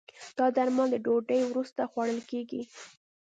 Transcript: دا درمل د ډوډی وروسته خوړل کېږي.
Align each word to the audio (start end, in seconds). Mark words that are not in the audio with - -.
دا 0.37 0.45
درمل 0.57 0.87
د 0.91 0.95
ډوډی 1.05 1.41
وروسته 1.45 1.81
خوړل 1.91 2.19
کېږي. 2.31 2.61